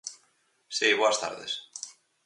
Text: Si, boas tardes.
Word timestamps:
Si, 0.77 0.87
boas 0.99 1.19
tardes. 1.23 1.51